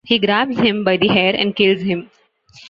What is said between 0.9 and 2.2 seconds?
the hair and kills him.